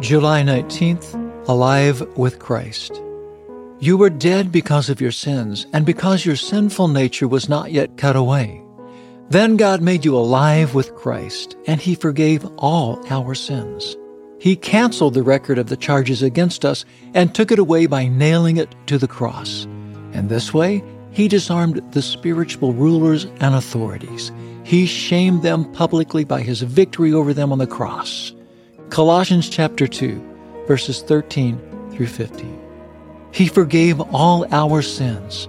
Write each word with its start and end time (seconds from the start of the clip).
July 0.00 0.42
19th, 0.42 1.48
Alive 1.48 2.02
with 2.16 2.38
Christ. 2.38 3.02
You 3.80 3.96
were 3.96 4.10
dead 4.10 4.52
because 4.52 4.88
of 4.88 5.00
your 5.00 5.10
sins, 5.10 5.66
and 5.72 5.84
because 5.84 6.24
your 6.24 6.36
sinful 6.36 6.86
nature 6.86 7.26
was 7.26 7.48
not 7.48 7.72
yet 7.72 7.96
cut 7.96 8.14
away. 8.14 8.62
Then 9.30 9.56
God 9.56 9.82
made 9.82 10.04
you 10.04 10.16
alive 10.16 10.72
with 10.72 10.94
Christ, 10.94 11.56
and 11.66 11.80
He 11.80 11.96
forgave 11.96 12.46
all 12.58 13.04
our 13.10 13.34
sins. 13.34 13.96
He 14.38 14.54
canceled 14.54 15.14
the 15.14 15.24
record 15.24 15.58
of 15.58 15.66
the 15.66 15.76
charges 15.76 16.22
against 16.22 16.64
us 16.64 16.84
and 17.12 17.34
took 17.34 17.50
it 17.50 17.58
away 17.58 17.86
by 17.86 18.06
nailing 18.06 18.56
it 18.56 18.72
to 18.86 18.98
the 18.98 19.08
cross. 19.08 19.64
And 20.12 20.28
this 20.28 20.54
way, 20.54 20.84
He 21.10 21.26
disarmed 21.26 21.82
the 21.92 22.02
spiritual 22.02 22.72
rulers 22.72 23.24
and 23.40 23.52
authorities. 23.52 24.30
He 24.62 24.86
shamed 24.86 25.42
them 25.42 25.64
publicly 25.72 26.22
by 26.22 26.42
His 26.42 26.62
victory 26.62 27.12
over 27.12 27.34
them 27.34 27.50
on 27.50 27.58
the 27.58 27.66
cross. 27.66 28.32
Colossians 28.90 29.50
chapter 29.50 29.86
2, 29.86 30.64
verses 30.66 31.02
13 31.02 31.90
through 31.92 32.06
15. 32.06 32.58
He 33.32 33.46
forgave 33.46 34.00
all 34.00 34.46
our 34.50 34.80
sins. 34.80 35.46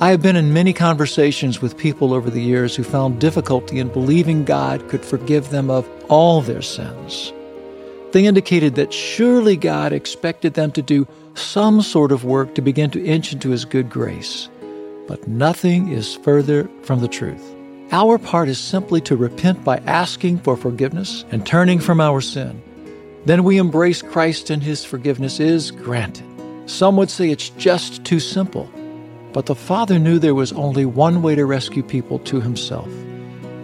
I 0.00 0.10
have 0.10 0.20
been 0.20 0.36
in 0.36 0.52
many 0.52 0.74
conversations 0.74 1.62
with 1.62 1.78
people 1.78 2.12
over 2.12 2.28
the 2.28 2.42
years 2.42 2.76
who 2.76 2.84
found 2.84 3.20
difficulty 3.20 3.78
in 3.78 3.88
believing 3.88 4.44
God 4.44 4.86
could 4.90 5.02
forgive 5.02 5.48
them 5.48 5.70
of 5.70 5.88
all 6.10 6.42
their 6.42 6.60
sins. 6.60 7.32
They 8.12 8.26
indicated 8.26 8.74
that 8.74 8.92
surely 8.92 9.56
God 9.56 9.94
expected 9.94 10.54
them 10.54 10.72
to 10.72 10.82
do 10.82 11.08
some 11.34 11.80
sort 11.80 12.12
of 12.12 12.24
work 12.24 12.54
to 12.54 12.62
begin 12.62 12.90
to 12.90 13.04
inch 13.04 13.32
into 13.32 13.48
His 13.48 13.64
good 13.64 13.88
grace. 13.88 14.50
But 15.08 15.26
nothing 15.26 15.88
is 15.88 16.16
further 16.16 16.68
from 16.82 17.00
the 17.00 17.08
truth. 17.08 17.55
Our 17.92 18.18
part 18.18 18.48
is 18.48 18.58
simply 18.58 19.00
to 19.02 19.16
repent 19.16 19.62
by 19.62 19.76
asking 19.86 20.38
for 20.38 20.56
forgiveness 20.56 21.24
and 21.30 21.46
turning 21.46 21.78
from 21.78 22.00
our 22.00 22.20
sin. 22.20 22.60
Then 23.26 23.44
we 23.44 23.58
embrace 23.58 24.02
Christ 24.02 24.50
and 24.50 24.60
His 24.60 24.84
forgiveness 24.84 25.38
is 25.38 25.70
granted. 25.70 26.26
Some 26.66 26.96
would 26.96 27.10
say 27.10 27.30
it's 27.30 27.50
just 27.50 28.04
too 28.04 28.18
simple. 28.18 28.68
But 29.32 29.46
the 29.46 29.54
Father 29.54 30.00
knew 30.00 30.18
there 30.18 30.34
was 30.34 30.52
only 30.52 30.84
one 30.84 31.22
way 31.22 31.36
to 31.36 31.46
rescue 31.46 31.82
people 31.82 32.18
to 32.20 32.40
Himself 32.40 32.88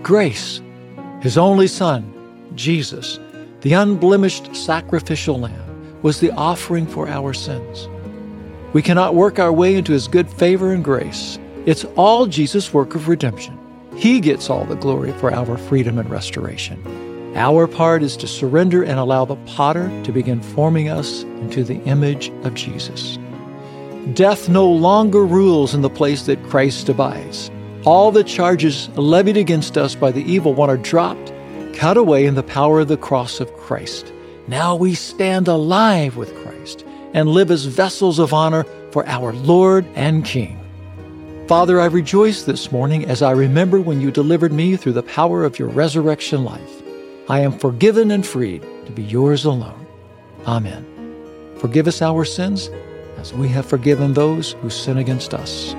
grace. 0.05 0.61
His 1.21 1.39
only 1.39 1.67
Son, 1.67 2.13
Jesus, 2.55 3.19
the 3.61 3.73
unblemished 3.73 4.55
sacrificial 4.55 5.39
lamb, 5.39 6.03
was 6.03 6.21
the 6.21 6.33
offering 6.33 6.87
for 6.87 7.09
our 7.09 7.33
sins. 7.33 7.89
We 8.73 8.83
cannot 8.83 9.15
work 9.15 9.39
our 9.39 9.53
way 9.53 9.75
into 9.75 9.93
His 9.93 10.09
good 10.09 10.29
favor 10.29 10.73
and 10.73 10.85
grace. 10.85 11.39
It's 11.67 11.85
all 11.97 12.27
Jesus' 12.27 12.75
work 12.75 12.95
of 12.95 13.09
redemption. 13.09 13.59
He 13.97 14.21
gets 14.21 14.51
all 14.51 14.65
the 14.65 14.75
glory 14.75 15.13
for 15.13 15.33
our 15.33 15.57
freedom 15.57 15.99
and 15.99 16.09
restoration. 16.11 16.83
Our 17.35 17.67
part 17.67 18.03
is 18.03 18.17
to 18.19 18.27
surrender 18.27 18.83
and 18.83 18.99
allow 18.99 19.25
the 19.25 19.37
potter 19.47 19.89
to 20.05 20.13
begin 20.13 20.43
forming 20.43 20.89
us 20.89 21.23
into 21.23 21.65
the 21.65 21.83
image 21.85 22.31
of 22.45 22.55
Jesus. 22.55 23.19
Death 24.15 24.49
no 24.49 24.69
longer 24.69 25.25
rules 25.25 25.75
in 25.75 25.81
the 25.81 25.89
place 25.89 26.27
that 26.27 26.43
Christ 26.45 26.89
abides. 26.89 27.51
All 27.85 28.11
the 28.11 28.25
charges 28.25 28.89
levied 28.91 29.37
against 29.37 29.79
us 29.79 29.95
by 29.95 30.13
the 30.13 30.23
evil 30.25 30.55
one 30.55 30.71
are 30.71 30.77
dropped, 30.77 31.33
cut 31.75 31.97
away 31.97 32.27
in 32.27 32.35
the 32.35 32.43
power 32.43 32.81
of 32.81 32.89
the 32.89 32.97
cross 32.97 33.41
of 33.41 33.53
Christ. 33.57 34.13
Now 34.47 34.75
we 34.75 34.95
stand 34.95 35.49
alive 35.49 36.17
with 36.17 36.35
Christ 36.43 36.85
and 37.15 37.29
live 37.29 37.51
as 37.51 37.65
vessels 37.65 38.19
of 38.19 38.35
honor 38.35 38.65
for 38.91 39.07
our 39.07 39.33
Lord 39.33 39.87
and 39.95 40.25
King. 40.25 40.62
Father, 41.53 41.83
I 41.83 41.85
rejoice 41.85 42.45
this 42.45 42.73
morning 42.73 43.05
as 43.05 43.21
I 43.21 43.33
remember 43.33 43.79
when 43.79 44.01
you 44.01 44.11
delivered 44.11 44.55
me 44.55 44.75
through 44.75 44.95
the 44.95 45.03
power 45.03 45.45
of 45.45 45.59
your 45.59 45.69
resurrection 45.69 46.45
life. 46.45 46.83
I 47.29 47.41
am 47.41 47.59
forgiven 47.59 48.11
and 48.11 48.25
freed 48.25 48.63
to 48.87 48.91
be 48.91 49.03
yours 49.03 49.45
alone. 49.45 49.87
Amen. 50.47 50.83
Forgive 51.59 51.89
us 51.89 52.01
our 52.01 52.25
sins 52.25 52.71
as 53.19 53.35
we 53.35 53.49
have 53.49 53.67
forgiven 53.67 54.15
those 54.15 54.53
who 54.63 54.71
sin 54.71 54.97
against 54.97 55.35
us. 55.35 55.75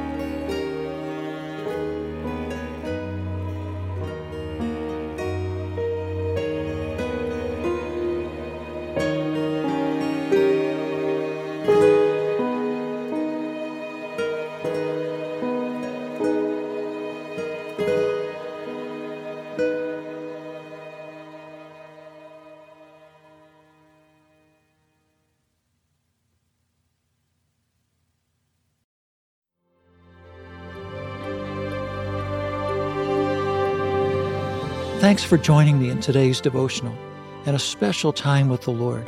Thanks 35.03 35.21
for 35.21 35.37
joining 35.37 35.79
me 35.79 35.89
in 35.89 35.99
today's 35.99 36.39
devotional 36.39 36.97
and 37.45 37.57
a 37.57 37.59
special 37.59 38.13
time 38.13 38.47
with 38.47 38.61
the 38.61 38.71
Lord. 38.71 39.05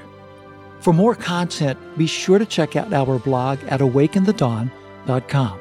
For 0.82 0.92
more 0.92 1.16
content, 1.16 1.80
be 1.98 2.06
sure 2.06 2.38
to 2.38 2.46
check 2.46 2.76
out 2.76 2.92
our 2.92 3.18
blog 3.18 3.60
at 3.70 3.80
awakeinthedawn.com. 3.80 5.60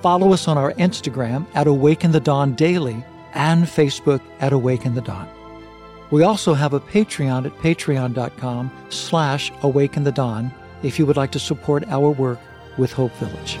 Follow 0.00 0.32
us 0.32 0.46
on 0.46 0.58
our 0.58 0.72
Instagram 0.74 1.44
at 1.56 1.66
Awake 1.66 2.04
In 2.04 2.12
The 2.12 2.20
Dawn 2.20 2.54
Daily 2.54 3.04
and 3.34 3.64
Facebook 3.64 4.20
at 4.38 4.52
Awake 4.52 4.86
In 4.86 4.94
The 4.94 5.00
Dawn. 5.00 5.28
We 6.12 6.22
also 6.22 6.54
have 6.54 6.72
a 6.72 6.78
Patreon 6.78 7.46
at 7.46 7.58
patreon.com 7.58 8.70
slash 8.90 9.50
awake 9.64 9.96
in 9.96 10.04
the 10.04 10.12
dawn 10.12 10.52
if 10.84 11.00
you 11.00 11.06
would 11.06 11.16
like 11.16 11.32
to 11.32 11.40
support 11.40 11.82
our 11.88 12.10
work 12.10 12.38
with 12.76 12.92
Hope 12.92 13.12
Village. 13.14 13.58